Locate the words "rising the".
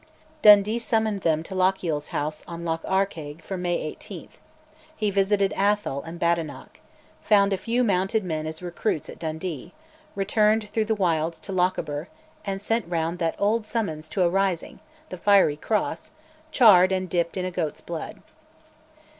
14.29-15.19